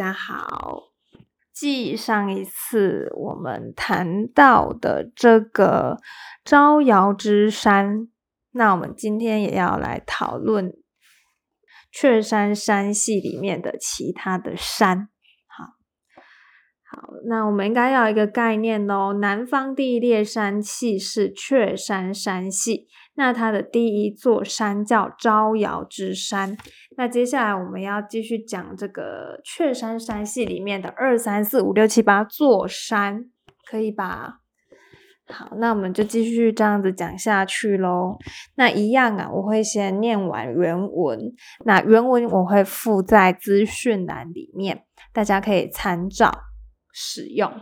[0.00, 0.94] 大家好。
[1.52, 5.98] 继上一次我们谈到的这个
[6.42, 8.08] 招摇之山，
[8.52, 10.72] 那我们今天也要来讨论
[11.92, 15.10] 雀山山系里面的其他的山。
[15.46, 15.64] 好，
[16.90, 22.88] 好，那我们应该要一个概念哦，南方第一列山系是雀山山系。
[23.20, 26.56] 那它的第一座山叫招摇之山。
[26.96, 33.26] 那接下来我们要继续讲这个雀山山系里面的二三四五六七八座山，
[33.68, 34.38] 可以吧？
[35.26, 38.16] 好，那我们就继续这样子讲下去喽。
[38.54, 41.18] 那一样啊，我会先念完原文，
[41.66, 46.32] 那原文我会附在资讯栏里面，大家可以参照
[46.90, 47.52] 使用。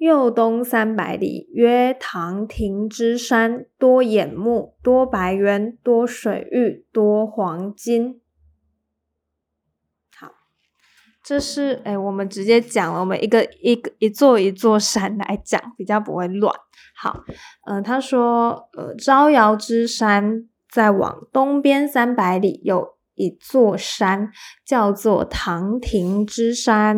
[0.00, 8.18] 右东三百里，曰唐庭之山，多眼目，多白猿，多水玉，多黄金。
[10.16, 10.32] 好，
[11.22, 16.54] 这是哎，我们直接讲了，我们一个一个一座一座山来讲，比较不会乱。
[16.96, 17.22] 好，
[17.66, 22.96] 嗯，他说，呃，招摇之山再往东边三百里有。
[23.20, 24.30] 一座山
[24.66, 26.96] 叫做唐亭之山，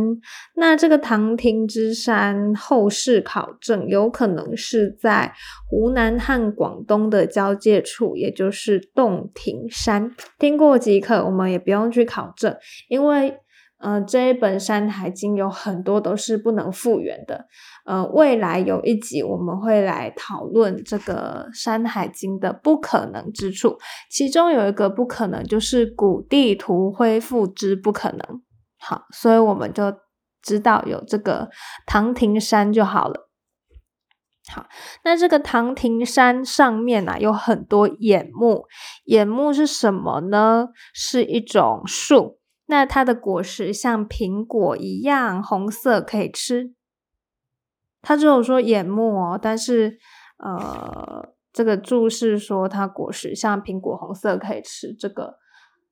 [0.55, 5.33] 那这个唐亭之山后世考证有可能是在
[5.69, 10.15] 湖南和广东的交界处，也就是洞庭山。
[10.39, 12.57] 听过即可，我们也不用去考证，
[12.89, 13.37] 因为。
[13.83, 17.47] 呃，这一本《山海经》有很多都是不能复原的。
[17.85, 23.77] 呃，未来有一集我们会来讨论这个《山海经》的不可能之处，
[24.09, 28.21] 其中有一个不可能就是古地图恢复之不可能。
[28.79, 29.93] 好，所以我们就
[30.41, 31.51] 知道有这个
[31.85, 33.29] 唐庭山就好了。
[34.53, 34.67] 好，
[35.05, 38.67] 那这个唐庭山上面啊有很多眼目，
[39.07, 40.69] 眼目是什么呢？
[40.95, 42.39] 是一种树。
[42.67, 46.75] 那它的果实像苹果一样红色，可以吃。
[48.01, 49.99] 它只有说眼目哦，但是
[50.39, 54.93] 呃，这个注释说它果实像苹果红色，可以吃。
[54.93, 55.39] 这个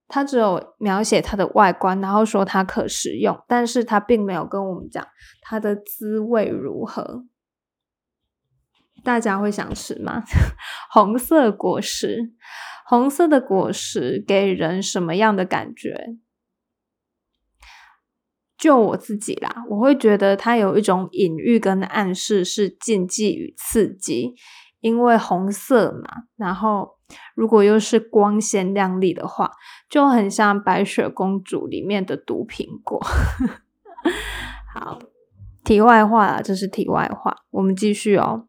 [0.09, 5.06] 它只有描写它的外观，然后说它可食用，但是它并没有跟我们讲
[5.41, 7.25] 它的滋味如何。
[9.04, 10.22] 大家会想吃吗？
[10.92, 12.32] 红色果实，
[12.84, 16.16] 红色的果实给人什么样的感觉？
[18.60, 24.34] 就我自己啦，我会觉得它有一种隐喻跟暗示，是禁忌与刺激，
[24.81, 26.98] 因为红色嘛，然后
[27.34, 29.50] 如果又是光鲜亮丽的话，
[29.88, 33.00] 就很像白雪公主里面的毒苹果。
[34.75, 34.98] 好，
[35.65, 38.47] 题外话啦，这是题外话，我们继续哦。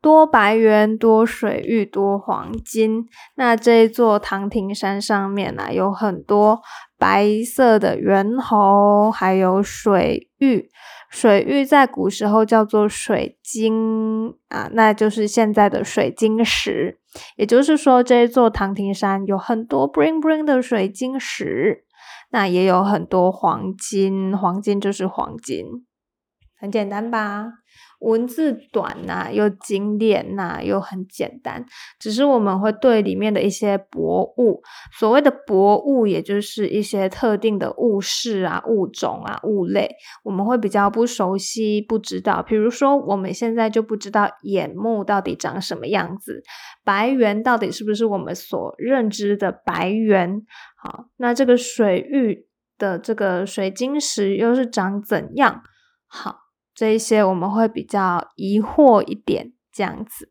[0.00, 3.06] 多白猿，多水玉，多黄金。
[3.36, 6.60] 那这一座唐亭山上面呢，有很多
[6.98, 10.68] 白色的猿猴，还有水玉。
[11.08, 16.98] 水玉在古时候叫做水晶啊，那就是现在的水晶石。
[17.36, 21.84] 也就是说，这一座唐亭山有很多 bling bling 的水晶石，
[22.30, 24.36] 那也有很多黄金。
[24.36, 25.64] 黄金就是黄金，
[26.60, 27.46] 很简单吧？
[28.00, 31.64] 文字短呐，又精炼呐，又很简单。
[31.98, 34.62] 只是我们会对里面的一些博物，
[34.98, 42.42] 所谓的博物，也就是一些特定的物事啊、物种啊、物类，我们会比较不熟悉、不知道。
[42.42, 46.42] 比如说，我们现在就不知道眼目到底长什么样子，
[46.84, 50.42] 白猿到底是不是我们所认知的白猿？
[50.76, 52.46] 好，那这个水域
[52.78, 55.62] 的这个水晶石又是长怎样？
[56.06, 56.45] 好。
[56.76, 60.30] 这一些我们会比较疑惑一点，这样子。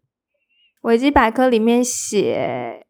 [0.83, 2.85] 维基百科里面写，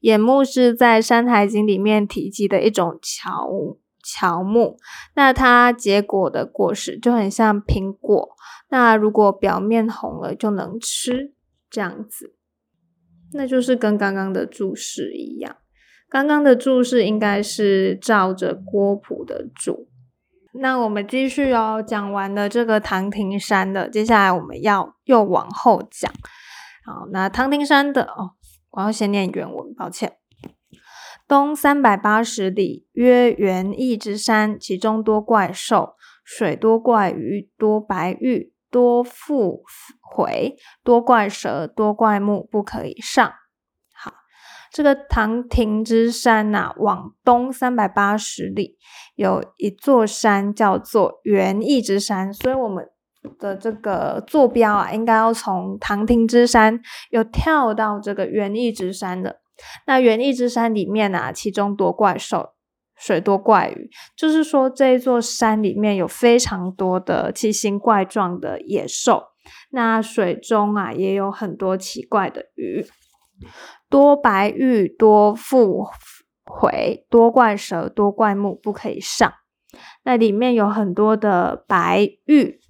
[0.00, 4.78] 眼目是在《山海经》里面提及的一种乔乔木，
[5.14, 8.30] 那它结果的果实就很像苹果，
[8.70, 11.34] 那如果表面红了就能吃，
[11.68, 12.34] 这样子。
[13.34, 15.56] 那就是跟刚刚的注释一样，
[16.08, 19.88] 刚刚的注释应该是照着郭璞的注。
[20.58, 26.10] 那我们继续哦，讲完了这个唐庭山的，接下来我们要又往后讲。
[26.84, 28.32] 好，那唐庭山的哦，
[28.70, 30.12] 我要先念原文，抱歉。
[31.28, 39.64] 东三百八十里，曰元义之山，其中多怪兽，水多怪鱼，多白玉，多复
[40.00, 40.54] 回，
[40.84, 43.32] 多怪蛇，多怪木，不可以上。
[44.76, 48.76] 这个唐庭之山呐，往东三百八十里
[49.14, 52.86] 有一座山叫做元义之山，所以我们
[53.38, 56.78] 的这个坐标啊，应该要从唐庭之山
[57.08, 59.40] 又跳到这个元义之山的。
[59.86, 62.50] 那元义之山里面啊，其中多怪兽，
[62.98, 69.22] 水多怪鱼，就是说这一座山里面有非常多的奇形怪状的野兽，
[69.70, 72.84] 那水中啊也有很多奇怪的鱼，
[73.88, 75.86] 多白玉，多腹
[76.44, 79.32] 回，多怪蛇，多怪木，不可以上。
[80.04, 82.60] 那里面有很多的白玉，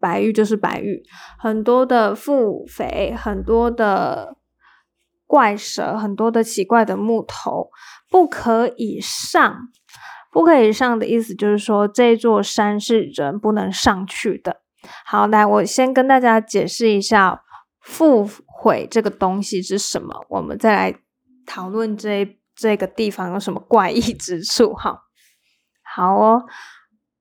[0.00, 1.02] 白玉就是白玉，
[1.38, 4.36] 很多的腹肥，很多的
[5.26, 7.70] 怪蛇，很多的奇怪的木头。
[8.10, 9.68] 不可以上，
[10.30, 14.60] 不可以上的意思就是说，这座山是人不能上去的。
[15.04, 17.42] 好，来，我先跟大家解释一下
[17.80, 18.28] 复
[18.64, 20.98] 毁这个东西是什么，我们再来
[21.44, 24.72] 讨论这这个地方有什么怪异之处。
[24.72, 25.02] 哈，
[25.82, 26.44] 好哦，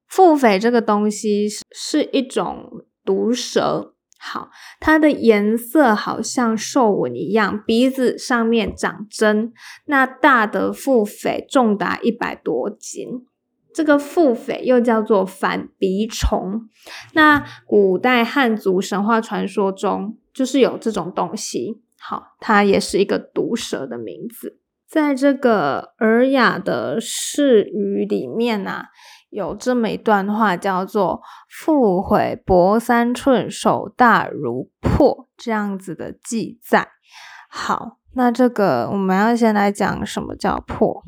[0.08, 3.96] 腹诽这个东西是一种毒蛇。
[4.18, 9.52] 好，它的颜色好像兽纹一样，鼻子上面长针。
[9.88, 13.28] 那大的腹诽重达一百多斤，
[13.74, 16.70] 这个腹匪又叫做反鼻虫。
[17.14, 21.82] 那古代汉族神话传说中就是有这种东西。
[22.00, 24.60] 好，它也是一个毒蛇的名字。
[24.88, 28.90] 在这个《尔雅》的释语里面啊。
[29.30, 36.90] 有这么一段话，叫做“腹毁薄三寸，手大如破”这样子的记载。
[37.50, 41.02] 好，那这个我们要先来讲什么叫破。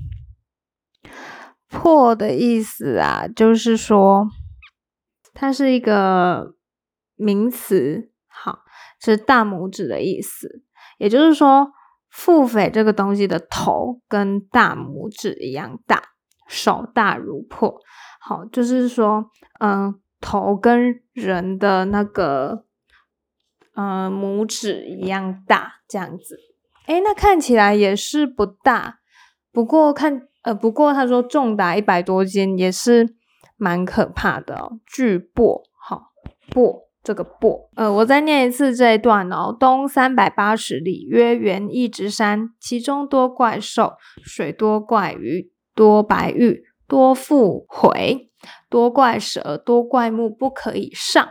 [1.75, 4.27] 破的意思啊，就是说
[5.33, 6.55] 它是一个
[7.15, 8.59] 名词，好，
[8.99, 10.63] 是大拇指的意思。
[10.97, 11.71] 也就是说，
[12.09, 16.01] 腹诽这个东西的头跟大拇指一样大，
[16.47, 17.79] 手大如破。
[18.19, 19.29] 好，就是说，
[19.59, 22.65] 嗯，头跟人的那个，
[23.75, 26.39] 嗯，拇指一样大，这样子。
[26.85, 28.99] 哎，那看起来也是不大，
[29.55, 33.15] 不过看，呃，不过他说重达一百多斤，也是
[33.55, 34.79] 蛮可怕的哦。
[34.85, 36.11] 巨擘，好，
[36.51, 39.55] 擘这个擘，呃，我再念一次这一段哦。
[39.57, 43.93] 东三百八十里，曰元一直山，其中多怪兽，
[44.23, 46.63] 水多怪鱼，多白玉。
[46.87, 48.29] 多复回，
[48.69, 51.27] 多怪蛇，多怪木，不可以上。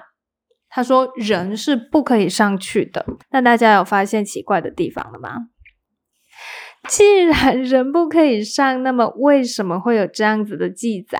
[0.68, 3.06] 他说人是不可以上去的。
[3.30, 5.30] 那大家有发现奇怪的地方了吗？
[6.88, 11.18] 既然人不可以上，那么为什么会有这样子的记载？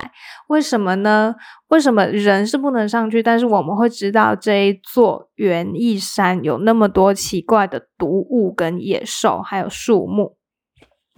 [0.49, 1.35] 为什么呢？
[1.69, 3.23] 为什么人是不能上去？
[3.23, 10.37] 但是我们会知道这一座园艺山有那么多奇怪的毒物跟野兽，还有树木，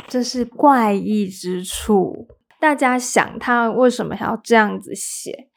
[0.07, 2.29] 这是怪异之处。
[2.61, 5.49] 大家想他为什么要这样子写？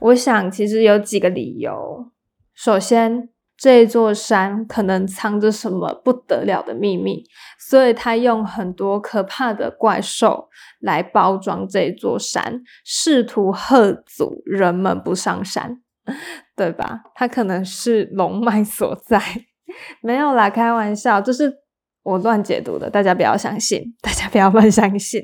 [0.00, 2.10] 我想其实有几个理由。
[2.54, 3.28] 首先，
[3.58, 7.24] 这座山可能藏着什么不得了的秘密，
[7.58, 10.48] 所以他用很多可怕的怪兽
[10.80, 15.82] 来包装这座山，试图吓阻人们不上山，
[16.54, 17.00] 对吧？
[17.16, 19.20] 他可能是龙脉所在，
[20.00, 21.52] 没有啦，开玩笑，这是
[22.04, 25.20] 我乱解读的，大家不要相信，大家不要乱相信。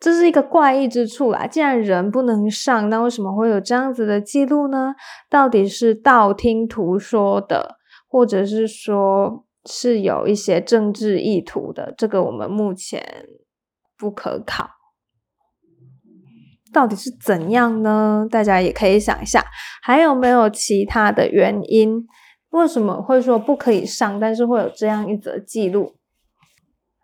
[0.00, 1.46] 这是一个怪异之处啦。
[1.46, 4.94] 既然人不能上，那为什么会有这样子的记录呢？
[5.28, 7.76] 到底是道听途说的，
[8.08, 11.92] 或者是说是有一些政治意图的？
[11.98, 13.26] 这个我们目前
[13.96, 14.70] 不可考。
[16.72, 18.26] 到底是怎样呢？
[18.30, 19.44] 大家也可以想一下，
[19.82, 22.06] 还有没有其他的原因？
[22.50, 25.97] 为什么会说不可以上，但是会有这样一则记录？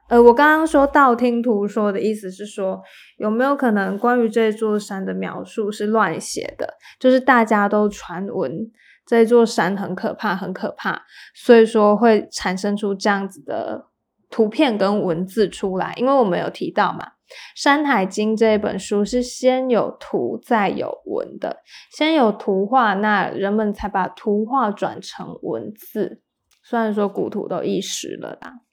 [0.09, 2.83] 呃，我刚刚说道听途说的意思是说，
[3.17, 6.75] 有没有可能关于这座山的描述是乱写的？
[7.01, 8.71] 就是大家都传闻
[9.07, 11.03] 这座山很可怕，很可怕，
[11.35, 13.87] 所以说会产生出这样子的
[14.29, 15.95] 图片跟文字出来。
[15.97, 17.07] 因为我们有提到嘛，
[17.55, 26.21] 《山海经》这一本书是先有图再有文的，先有图画，那人们才把图画转成文字。
[26.63, 28.64] 虽然说古图都遗失了啦。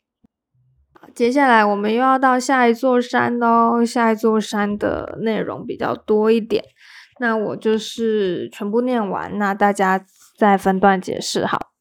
[1.13, 3.83] 接下来我们又要到下一座山喽。
[3.83, 6.63] 下一座山的内容比较多一点，
[7.19, 10.05] 那我就是全部念完，那大家
[10.37, 11.45] 再分段解释。
[11.45, 11.71] 好，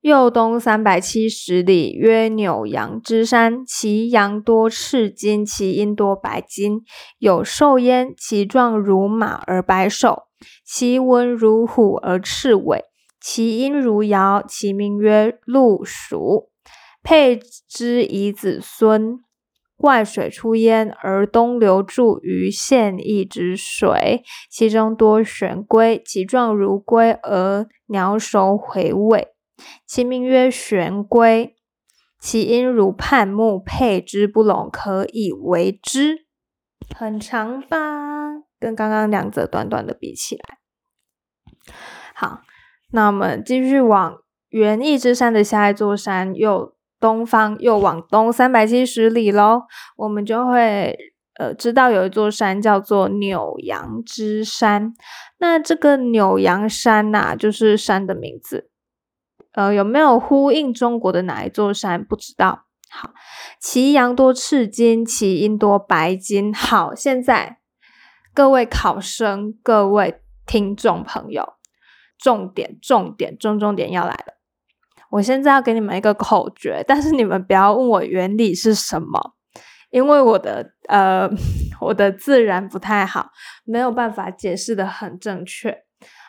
[0.00, 6.82] 右东三百七十里，曰扭阳之山，其阳多赤金，其阴多白金，
[7.18, 10.22] 有兽焉，其状如马而白首，
[10.64, 12.84] 其文如虎而赤尾，
[13.20, 16.50] 其音如尧，其名曰鹿蜀。
[17.08, 19.20] 配之以子孙，
[19.76, 29.28] 怪水出焉，而东流注于县邑之水，其中多玄龟，其状如龟，而鸟首回尾，
[29.86, 31.54] 其名曰玄龟。
[32.18, 36.26] 其音如盼木，配之不拢，可以为之。
[36.92, 38.32] 很长吧？
[38.58, 40.58] 跟刚刚两则短短的比起来，
[42.14, 42.40] 好，
[42.90, 44.16] 那我们继续往
[44.48, 49.62] 园艺之山的下一座山，又东方又往东三百七十里喽，
[49.96, 50.96] 我们就会
[51.38, 54.94] 呃知道有一座山叫做扭阳之山。
[55.38, 58.70] 那这个扭阳山呐，就是山的名字。
[59.52, 62.04] 呃，有没有呼应中国的哪一座山？
[62.04, 62.66] 不知道。
[62.90, 63.10] 好，
[63.60, 66.52] 其阳多赤金，其阴多白金。
[66.54, 67.58] 好，现在
[68.32, 71.54] 各位考生、各位听众朋友，
[72.18, 74.35] 重点、重点、重重点要来了。
[75.16, 79.34] 我现在要给你们一个口诀，但是你们不要问我原理是什么，
[79.88, 81.26] 因为我的呃，
[81.80, 83.30] 我的自然不太好，
[83.64, 85.84] 没有办法解释的很正确。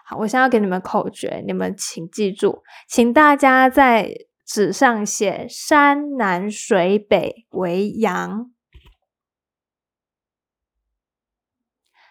[0.05, 4.09] 好，我现在要给你们口诀，你们请记住，请大家在
[4.45, 8.49] 纸上写“山南水北为阳”，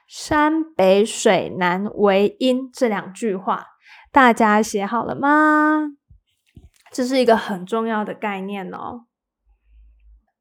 [0.06, 3.68] 山北水南为阴这两句话，
[4.12, 5.92] 大家写好了吗？
[6.96, 9.02] 这是一个很重要的概念哦。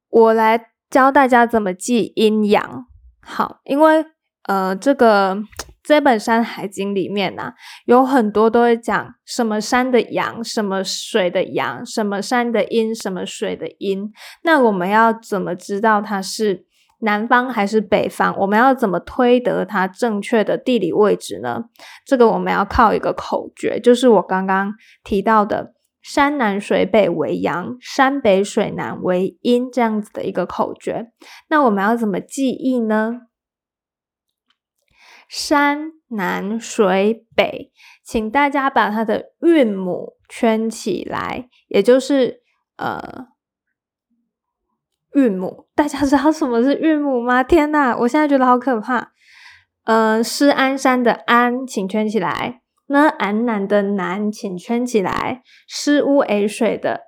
[0.09, 2.85] 我来教大家怎么记阴阳。
[3.21, 4.05] 好，因为
[4.43, 5.43] 呃，这个。
[5.88, 7.53] 这本《山海经》里面呢，
[7.85, 14.12] 有很多都会讲什么山的阳，什么水的阳，什么山的阴，什么水的阴。
[14.41, 16.65] 那我们要怎么知道它是
[17.01, 18.35] 南方还是北方？
[18.39, 21.65] 我们要怎么推得它正确的地理位置呢？
[22.03, 25.75] 这个我们要靠一个口诀，就是我刚刚提到的
[26.07, 31.12] “山南水北为阳，山北水南为阴”这样子的一个口诀。
[31.50, 33.21] 那我们要怎么记忆呢？
[35.27, 37.71] 山南水北，
[38.03, 42.43] 请大家把它的韵母圈起来，也就是
[42.77, 43.25] 呃
[45.13, 45.67] 韵母。
[45.74, 47.41] 大家知道什么是韵母吗？
[47.41, 49.12] 天呐，我现在觉得好可怕。
[49.85, 52.62] 呃，施安山的安，请圈起来。
[52.88, 55.42] 呢，安南的南，请圈起来。
[55.68, 57.01] 诗乌 A 水的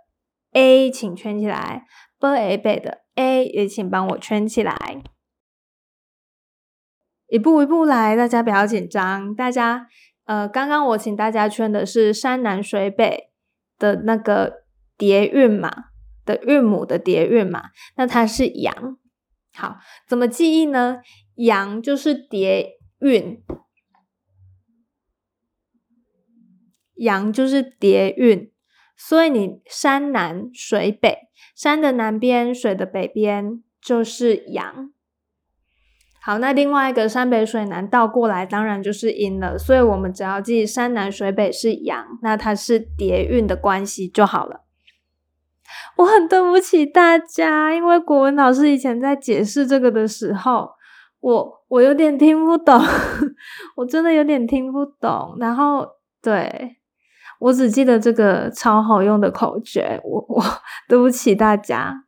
[0.53, 1.85] A，请圈起来。
[2.19, 4.75] b A 北的 A，也请帮我圈起来。
[7.27, 9.35] 一步一步来，大家不要紧张。
[9.35, 9.87] 大家，
[10.25, 13.29] 呃，刚刚我请大家圈的是山南水北
[13.77, 14.63] 的那个
[14.97, 15.71] 叠韵嘛
[16.25, 17.65] 的韵母的叠韵嘛，
[17.97, 18.97] 那它是阳。
[19.53, 21.01] 好，怎么记忆呢？
[21.35, 23.43] 阳就是叠韵，
[26.97, 28.51] 阳就是叠韵，
[28.95, 34.91] 所以你山南水北，山的南边，水的北边就是阳。
[36.21, 39.57] 好，那另外一个山北水南倒过来，当然就是阴了。
[39.57, 44.65] 所以我们只要记山南水北是阳，那它是叠韵的关系就好了。
[45.95, 50.71] 我很对不起大家，因为国文老师以前在解释这个的时候，
[51.21, 52.77] 我我有点听不懂，
[53.77, 55.35] 我真的有点听不懂。
[55.39, 55.87] 然后
[56.21, 56.76] 对
[57.39, 60.43] 我只记得这个超好用的口诀，我我
[60.87, 62.05] 对不起大家。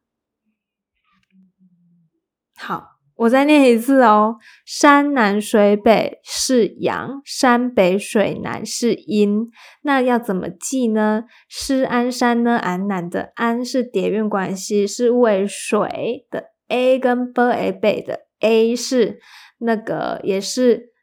[2.58, 3.00] 好。
[3.20, 9.50] 我再念一次哦，山南水北是阳，山北水南是阴。
[9.82, 11.26] 那要怎么记呢？
[11.50, 12.56] 是安山呢？
[12.58, 19.20] 安南的安是叠韵关系，是为水的 a 跟 b a 北的 a 是
[19.58, 20.94] 那个也是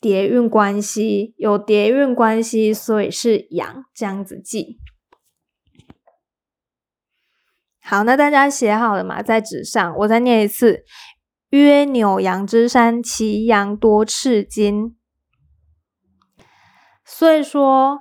[0.00, 4.78] 叠韵关系，有叠韵关系，所以是阳，这样子记。
[7.80, 9.22] 好，那大家写好了吗？
[9.22, 10.84] 在纸上，我再念一次。
[11.50, 14.98] 曰扭阳之山，其阳多赤金。
[17.02, 18.00] 所以说，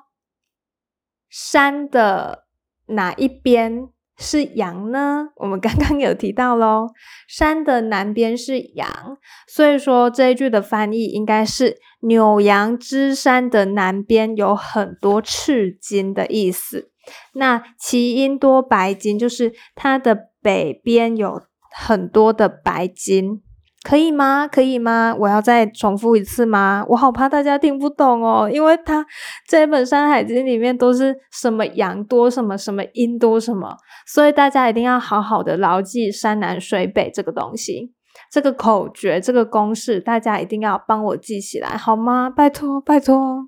[1.29, 2.45] 山的
[2.87, 3.87] 哪一边
[4.17, 5.29] 是羊呢？
[5.35, 6.87] 我们刚刚有提到喽，
[7.27, 16.89] 山的南边是羊，所以说这一句的翻译应该是扭阳之山的南边有很多赤金的意思。
[17.33, 21.43] 那其因多白金，就是它的北边有。
[21.79, 23.43] 很多的白金，
[23.87, 24.45] 可以吗？
[24.45, 25.15] 可以吗？
[25.17, 26.85] 我要再重复一次吗？
[26.89, 29.05] 我好怕大家听不懂哦，因为它
[29.47, 37.93] 这本《山海经》里面都是什么阳多什么什么阴多什么，所以大家一定要好好的牢记山南水北这个东西，
[38.29, 42.29] 这个口诀，这个公式，大家一定要帮我记起来，好吗？
[42.29, 43.47] 拜托，拜托，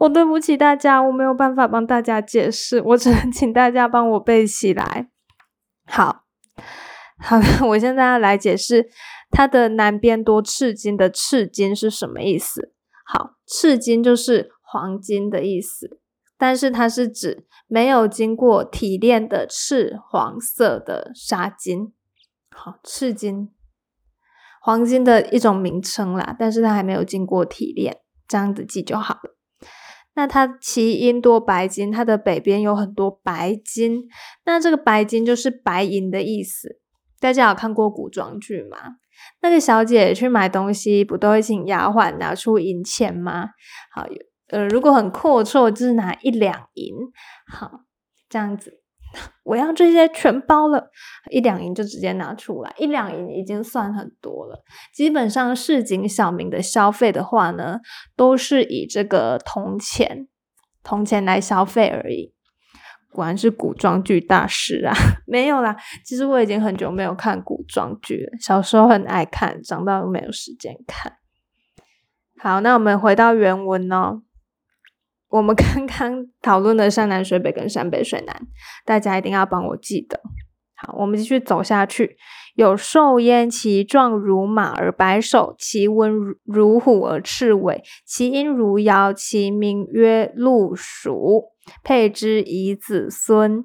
[0.00, 5.08] 我对不起大家，我没有办法帮大家解释，我只能请大家帮我背起来，
[5.86, 6.24] 好。
[7.20, 8.88] 好， 我现在要来解释
[9.30, 12.72] 它的南边多赤金的赤金是什么意思。
[13.04, 16.00] 好，赤金就是黄金的意思，
[16.38, 21.92] 但是它是指没有经过提炼的赤黄色的沙金。
[22.50, 23.50] 好，赤金。
[24.62, 27.98] 黄金的一种名称啦，但是它还没有经过提炼，
[28.28, 29.36] 这样子记就好了。
[30.14, 34.06] 那它其因多白金，它的北边有很多白金，
[34.44, 36.80] 那这个白金就是白银的意思。
[37.20, 38.78] 大家有看过古装剧吗？
[39.42, 43.50] 那个小姐去买东西，不都会请丫鬟拿出银钱吗？
[43.94, 44.06] 好，
[44.48, 46.94] 呃，如果很阔绰，就是拿一两银。
[47.46, 47.82] 好，
[48.30, 48.80] 这样子，
[49.44, 50.90] 我要这些全包了，
[51.30, 54.64] 一两银就直接拿出来，一两银已经算很多了。
[54.94, 57.80] 基本上市井小民的消费的话呢，
[58.16, 60.28] 都是以这个铜钱、
[60.82, 62.32] 铜钱来消费而已。
[63.12, 64.94] 果然是古装剧大师啊！
[65.26, 68.38] 没有啦，其实我已经很久没有看古装剧了。
[68.40, 71.12] 小时候很爱看，长大又没有时间看。
[72.38, 74.22] 好，那我们回到原文哦。
[75.28, 78.42] 我们刚刚讨论的山南水北跟山北水南，
[78.84, 80.20] 大家一定要帮我记得。
[80.74, 82.16] 好，我们继续走下去。
[82.60, 86.12] 有兽焉，其状如马而白首，其文
[86.44, 91.44] 如虎而赤尾，其音如尧，其名曰鹿鼠。
[91.82, 93.64] 配之以子孙。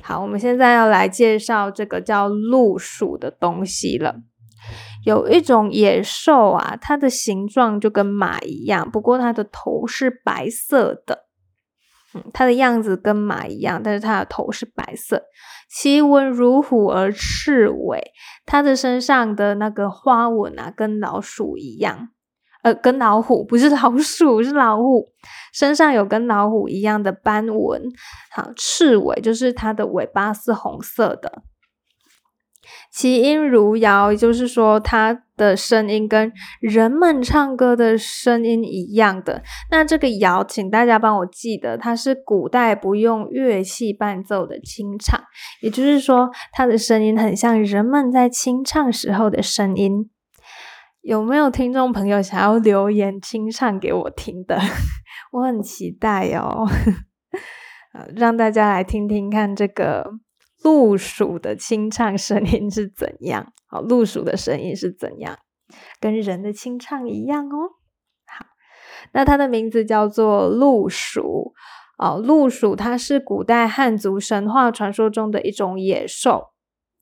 [0.00, 4.14] 好，我们现在要来介绍这个叫鹿鼠的东西了。
[5.04, 11.29] 有一种野兽啊，它的形状就跟马一样，不过它的头是白色的。
[12.14, 15.24] 嗯，它的样子跟马一样，但是它的头是白色。
[15.72, 18.02] 其纹如虎而赤尾，
[18.44, 22.08] 它的身上的那个花纹啊，跟老鼠一样。
[22.62, 25.12] 呃，跟老虎不是老鼠，是老虎，
[25.54, 27.82] 身上有跟老虎一样的斑纹。
[28.32, 31.42] 好，赤尾就是它的尾巴是红色的。
[32.92, 39.42] 其音如谣，就是说它的声音跟人们唱歌的声音一样的。
[39.70, 45.20] 那这个谣，请大家帮我记得，它是古代不用乐器伴奏的清唱，
[45.62, 50.10] 也就是说，它的声音很像人们在清唱时候的声音。
[51.02, 54.60] 有没有听众朋友想要留言清唱给我听的？
[55.32, 56.68] 我很期待哦，
[58.14, 60.04] 让大家来听听看这个
[60.62, 63.52] 鹿鼠的清唱声音是怎样。
[63.66, 65.38] 好，鹿鼠的声音是怎样？
[66.00, 67.70] 跟人的清唱一样哦。
[68.26, 68.46] 好，
[69.12, 71.54] 那它的名字叫做鹿鼠。
[71.98, 76.48] 哦，鹿鼠它是古代汉族神话传说中的一种野兽。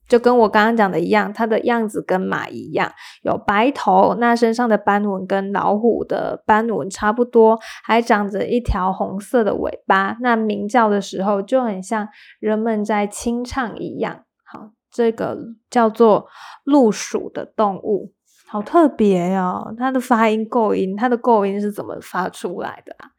[0.08, 2.90] 就跟我刚刚讲的一样，它的样子跟马一样，
[3.22, 10.16] 有白头，那身上的斑纹跟老虎的斑纹差不多，还长着一条红色的尾巴。
[10.20, 12.08] 那鸣叫的时候就很像
[12.40, 14.24] 人们在清唱一样。
[14.44, 15.36] 好，这个
[15.68, 16.26] 叫做
[16.64, 18.12] 鹿鼠的动物，
[18.46, 19.74] 好特别哦。
[19.76, 23.10] 它的发音构音，它的构音是怎么发出来的啊？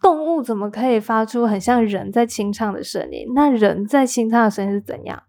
[0.00, 3.26] 动物怎么可以发出很像人在清唱的声音？
[3.34, 5.22] 那人在清唱的声音是怎样？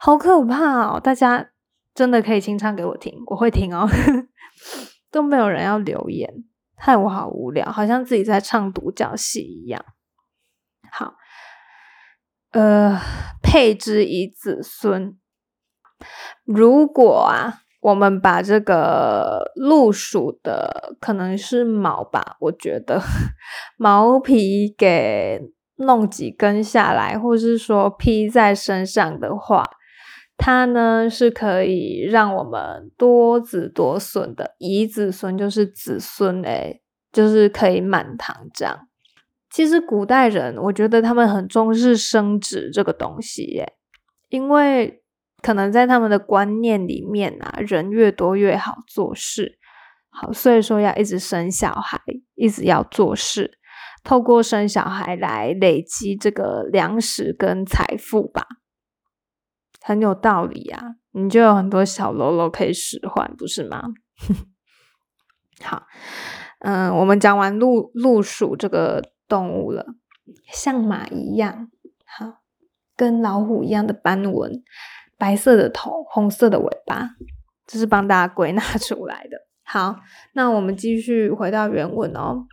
[0.00, 1.00] 好可怕哦！
[1.00, 1.50] 大家
[1.94, 3.88] 真的可以清唱给我听，我会听哦。
[5.10, 6.28] 都没有人要留言，
[6.76, 9.84] 害我好无聊，好像自己在唱独角戏一样。
[10.90, 11.14] 好，
[12.50, 13.00] 呃，
[13.42, 15.16] 配之以子孙。
[16.44, 23.00] 如果啊，我们把这个鹿鼠的可能是毛吧，我觉得
[23.76, 25.40] 毛皮给
[25.76, 29.64] 弄几根下来，或是说披在身上的话。
[30.36, 38.88] 它呢是可以让我们多子多孙的，以子孙就是子孙诶，就是可以满堂这样。
[39.48, 43.74] 其实古代人，我觉得他们很重视生殖这个东西耶，
[44.28, 45.02] 因为
[45.40, 49.58] 可能在他们的观念里面啊，人越多越好做事，
[50.10, 52.00] 好，所以说要一直生小孩，
[52.34, 53.58] 一直要做事，
[54.02, 58.44] 透过生小孩来累积这个粮食跟财富吧。
[59.86, 63.82] 很有道理啊，你就有很多小喽啰可以使唤，不是吗？
[65.62, 65.82] 好，
[66.60, 69.84] 嗯，我们讲完鹿鹿鼠这个动物了，
[70.50, 71.70] 像马一样，
[72.06, 72.40] 好，
[72.96, 74.62] 跟老虎一样的斑纹，
[75.18, 77.10] 白色的头，红色的尾巴，
[77.66, 79.36] 这是帮大家归纳出来的。
[79.64, 79.96] 好，
[80.32, 82.46] 那我们继续回到原文哦。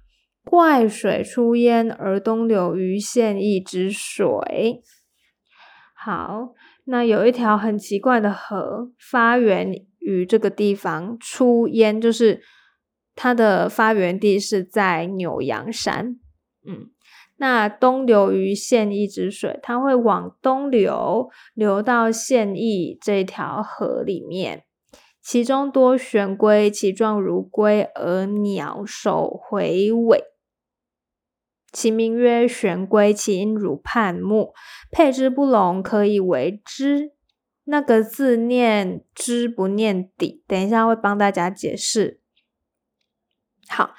[0.43, 4.83] 怪水出焉而东流于县邑之水。
[5.95, 6.53] 好。
[6.85, 12.41] 那有一条很奇怪的河，发源于这个地方，出焉就是
[13.15, 16.19] 它的发源地是在扭阳山。
[16.67, 16.89] 嗯，
[17.37, 24.63] 那东流于县邑之水，它会往东流，流到县邑这条河里面。
[25.21, 30.23] 其中多玄龟，其状如龟，而鸟首回尾。
[31.71, 34.53] 其名曰玄龟，其音如盼木，
[34.91, 37.13] 配之不聋，可以为之。
[37.63, 42.19] 那个字念知不念底，等一下会帮大家解释。
[43.69, 43.95] 好，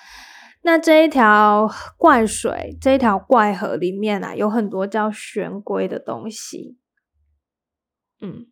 [0.63, 6.77] 那这一条怪水，这一条怪河里面啊，有很多叫玄龟的东西。
[8.21, 8.52] 嗯。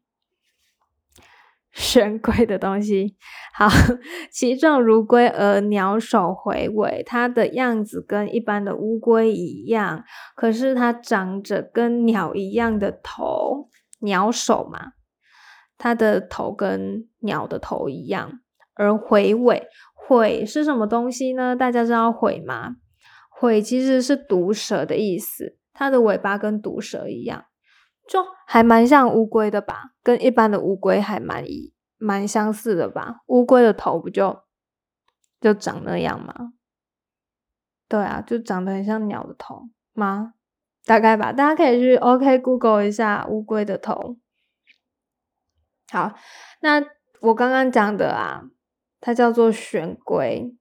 [1.74, 3.16] 玄龟的东西，
[3.54, 3.68] 好，
[4.32, 10.04] 其状如龟而鸟首回尾，它的样子跟一般的乌龟一样，
[10.34, 13.68] 可是它长着跟鸟一样的头，
[14.00, 14.94] 鸟首嘛，
[15.78, 18.40] 它的头跟鸟的头一样，
[18.74, 19.68] 而回尾，
[20.08, 21.54] 尾是什么东西呢？
[21.54, 22.76] 大家知道尾吗？
[23.42, 27.44] 尾其实是毒蛇的意思，它的尾巴跟毒蛇一样。
[28.10, 33.20] 就还蛮像乌龟的吧，跟一般的乌龟还蛮一蛮相似的吧。
[33.26, 34.42] 乌龟的头不就
[35.40, 36.34] 就长那样吗？
[37.88, 40.34] 对啊，就长得很像鸟的头吗？
[40.84, 44.16] 大概吧，大家可以去 OK Google 一下乌龟的头。
[45.92, 46.12] 好，
[46.62, 46.84] 那
[47.20, 48.42] 我刚刚讲的啊，
[49.00, 50.52] 它叫做玄龟，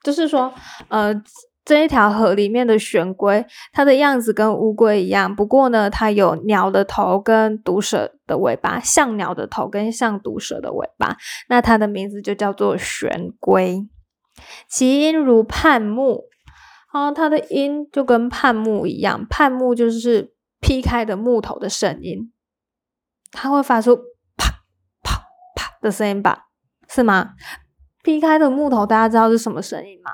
[0.00, 0.54] 就是说
[0.90, 1.20] 呃。
[1.64, 11.16] 这一条河里面的玄龟，它的样子跟乌龟一样，不过呢，它有鸟的头跟毒蛇的尾巴，像鸟的头跟像毒蛇的尾巴，
[11.48, 13.88] 那它的名字就叫做玄龟。
[14.68, 16.24] 其音如判木，
[16.92, 22.30] 啊，它的音就跟判木一样，判木就是劈开的木头的声音，
[23.32, 23.96] 它会发出
[24.36, 24.50] 啪
[25.02, 25.22] 啪
[25.54, 26.48] 啪的声音吧？
[26.88, 27.30] 是吗？
[28.02, 30.10] 劈开的木头，大家知道是什么声音吗？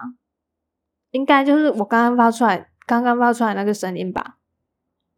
[1.10, 4.38] 应该就是我刚刚发出来，刚刚发出来那个声音吧，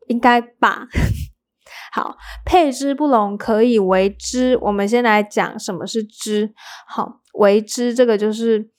[0.08, 0.88] 应该吧。
[1.92, 4.56] 好，配之不拢，可以为之。
[4.62, 6.54] 我们先来讲什么是之。
[6.86, 8.70] 好，为之这个就是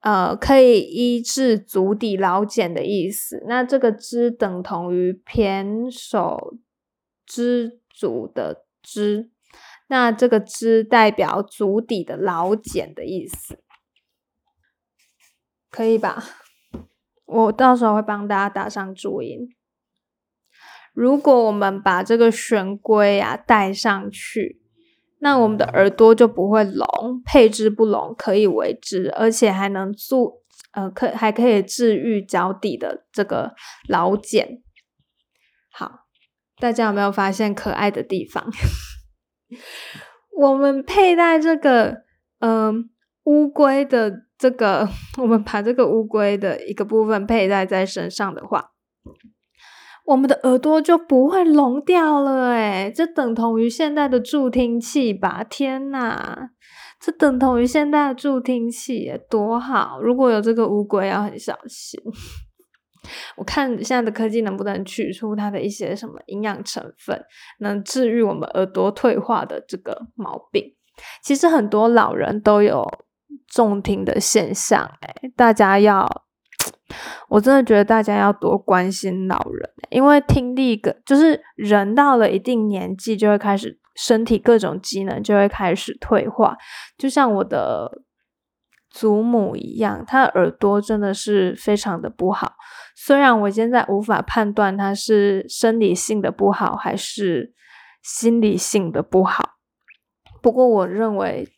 [0.00, 3.44] 呃，可以医治足底老茧的意思。
[3.46, 6.58] 那这个之等同于偏手
[7.24, 9.30] 之足的之，
[9.88, 13.58] 那这个之代表足底的老茧的意思。
[15.76, 16.24] 可以吧？
[17.26, 19.46] 我到时候会帮大家打上注音。
[20.94, 24.62] 如果我们把这个玄龟啊带上去，
[25.18, 30.40] 那我们的耳朵就不会聋，配置不聋，可以为之，而且还能助
[30.72, 33.54] 呃，可还可以治愈脚底的这个
[33.86, 34.62] 老茧。
[35.70, 36.06] 好，
[36.58, 38.50] 大家有没有发现可爱的地方？
[40.40, 41.98] 我们佩戴这个
[42.38, 42.88] 嗯
[43.24, 44.24] 乌龟的。
[44.38, 48.72] 这个 我们把这个乌龟的一个部分佩戴在身上的话，
[50.04, 52.50] 我们的耳朵就不会聋掉了。
[52.50, 55.42] 诶这等同于现代的助听器吧？
[55.42, 56.50] 天呐，
[57.00, 59.98] 这等同于现代的助听器，多好！
[60.00, 62.00] 如果有这个乌龟，要很小心。
[63.36, 67.24] 我看现在的科技能不能取出它的一些什么营养成分，
[67.60, 70.74] 能治愈我们耳朵退化的这个毛病。
[71.22, 72.86] 其实很多老人都有。
[73.48, 76.06] 重听的现象，哎，大家要，
[77.28, 86.56] 我真的觉得大家要多关心老人，因为听力个就是人到了一定年纪就会开始身体各种机能就会开始退化，
[86.98, 88.02] 就像我的
[88.90, 92.54] 祖母一样，她耳朵真的是非常的不好。
[92.94, 97.54] 虽然我现在无法判断她是生理性的不好还是
[98.02, 99.50] 心理性的不好，
[100.42, 101.48] 不过我认为。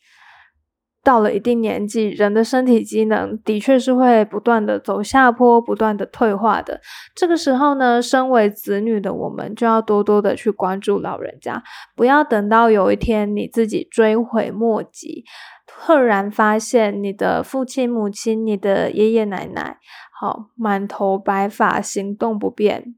[1.09, 6.83] 到了一定年纪，人的身体机能的确是会不断的走下坡，不断的退化的。
[7.15, 11.63] 这个时候呢，身为子女的我们就要多多的去关注老人家，
[11.97, 15.25] 不要等到有一天你自己追悔莫及，
[15.73, 19.79] 赫然发现你的父亲、母亲、你的爷爷奶奶，
[20.21, 22.98] 好满头白发，行动不便。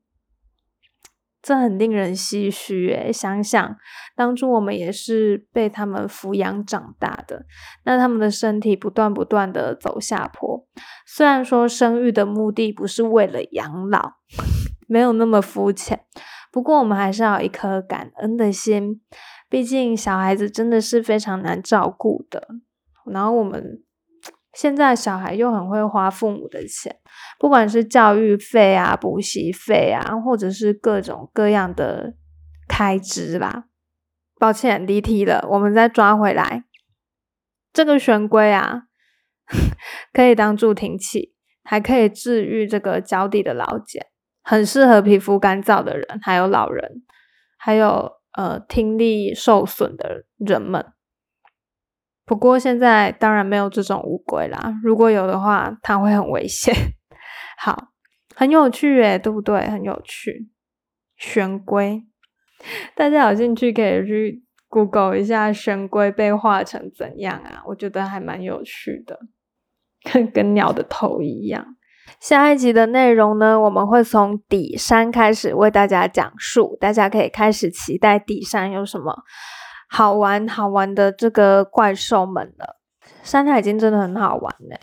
[1.43, 3.77] 这很令人唏嘘诶，想想
[4.15, 7.47] 当初我们也是被他们抚养长大的，
[7.85, 10.67] 那他们的身体不断不断的走下坡。
[11.07, 14.13] 虽然说生育的目的不是为了养老，
[14.87, 16.01] 没有那么肤浅，
[16.53, 19.01] 不过我们还是要有一颗感恩的心。
[19.49, 22.49] 毕竟小孩子真的是非常难照顾的，
[23.07, 23.83] 然后我们。
[24.53, 26.97] 现在小孩又很会花父母的钱，
[27.41, 32.13] 不管是教育费啊、补习费啊，或者是各种各样的
[32.69, 33.65] 开支啦。
[34.39, 36.65] 抱歉，离题了，我们再抓回来。
[37.73, 38.83] 这个玄龟啊，
[40.13, 44.05] 可以当助听器，还可以治愈这个脚底的老茧，
[44.43, 47.03] 很适合皮肤干燥的人，还有老人，
[47.57, 50.85] 还有呃听力受损的人们。
[52.27, 56.75] 不过现在当然没有这种乌龟啦，如果有的话，它会很危险。
[57.63, 57.89] 好，
[58.35, 59.69] 很有趣诶，对不对？
[59.69, 60.49] 很有趣。
[61.19, 62.03] 玄龟，
[62.97, 67.63] 大家有兴趣可以去 Google 一下玄龟被画成怎样啊？
[67.67, 69.19] 我觉得还蛮有趣的，
[70.11, 71.77] 跟跟鸟的头一样。
[72.19, 79.15] 下一集的内容呢，我们会从底山开始为大家讲述，大家可以开始期待底山有什么
[79.91, 82.81] 好玩好玩的这个怪兽们了。
[83.23, 84.77] 山海经真的很好玩呢，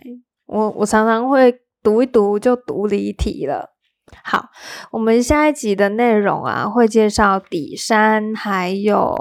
[0.46, 3.73] 我我常常会读一读就读离题了。
[4.21, 4.50] 好，
[4.91, 9.15] 我们下一集的内容啊，会介绍底山、还有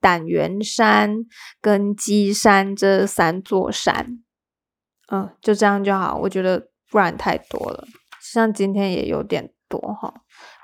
[0.00, 1.16] 胆元山
[1.60, 4.22] 跟鸡山这三座山。
[5.10, 7.84] 嗯，就这样就好，我觉得不然太多了，
[8.20, 10.14] 像今天也有点多哈，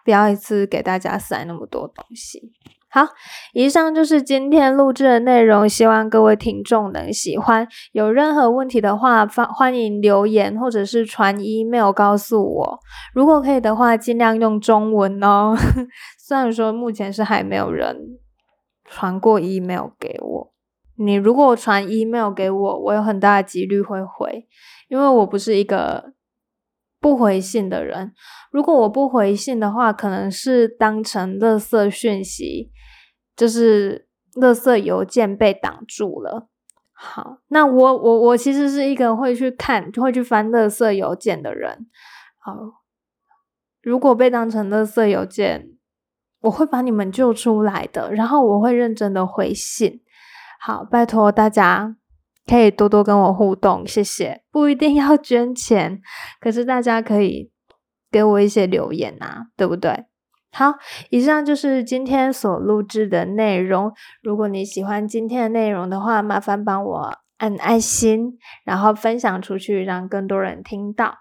[0.04, 2.52] 不要一次给大家塞那么多东西。
[2.90, 3.06] 好，
[3.52, 7.68] 以上就是今天录制的内容，希望各位听众能喜欢。
[7.92, 12.78] 有任何问题的话，欢欢迎留言或者是传 email 告诉我。
[13.12, 15.54] 如果可以的话，尽量用中文哦。
[16.18, 17.94] 虽然说目前是还没有人
[18.86, 20.52] 传过 email 给我，
[20.96, 24.46] 你如果传 email 给我，我有很大的几率会回，
[24.88, 26.14] 因为我不是一个
[26.98, 28.14] 不回信的人。
[28.50, 32.70] 如果我不回信的话，可能是当成垃圾讯息。
[33.38, 36.48] 就是垃圾邮件被挡住了。
[36.92, 41.86] 好，那我我我其实是一个会去看、会去翻垃圾邮件的人。
[42.40, 42.52] 好，
[43.80, 45.68] 如果被当成垃圾邮件，
[46.40, 50.00] 我会把你们救出来的，然后我会认真的回信。
[50.60, 51.96] 好，拜托大家
[52.44, 54.42] 可以多多跟我互动，谢谢。
[54.50, 56.00] 不一定要捐钱，
[56.40, 57.52] 可是大家可以
[58.10, 60.06] 给我一些留言啊，对不对？
[60.50, 60.74] 好，
[61.10, 63.92] 以上就是今天所录制的内容。
[64.22, 71.14] 如果你喜欢今天的内容的话，麻烦帮我按爱心，然后分享出去，让更多人听到。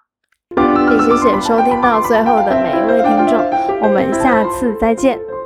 [0.55, 3.37] 也谢谢收听到最后的每一位听众，
[3.81, 5.36] 我们下次再见。